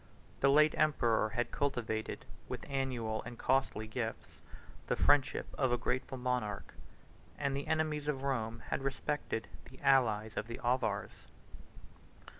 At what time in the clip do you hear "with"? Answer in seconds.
2.49-2.65